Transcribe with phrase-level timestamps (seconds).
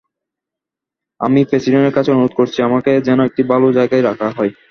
[1.21, 4.51] আমি প্রেসিডেন্টের কাছে অনুরোধ করছি, আমাকে যেন একটি ভালো জায়গায় রাখা হয়।